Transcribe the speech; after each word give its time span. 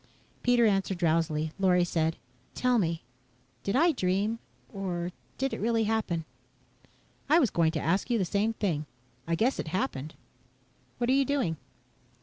Pete 0.41 0.59
answered 0.59 0.97
drowsily. 0.97 1.51
Lorry 1.59 1.83
said, 1.83 2.17
"Tell 2.55 2.79
me 2.79 3.03
did 3.61 3.75
I 3.75 3.91
dream, 3.91 4.39
or 4.73 5.11
did 5.37 5.53
it 5.53 5.59
really 5.61 5.83
happen." 5.83 6.25
"I 7.29 7.37
was 7.37 7.51
going 7.51 7.69
to 7.73 7.79
ask 7.79 8.09
you 8.09 8.17
the 8.17 8.25
same 8.25 8.53
thing. 8.53 8.87
I 9.27 9.35
guess 9.35 9.59
it 9.59 9.67
happened. 9.67 10.15
What 10.97 11.11
are 11.11 11.13
you 11.13 11.23
doing?" 11.23 11.57